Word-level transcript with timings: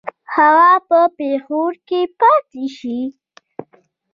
هغه 0.35 0.69
په 0.87 0.99
پېښور 1.19 1.71
کې 1.87 2.01
پاته 2.19 2.63
شي. 2.77 2.99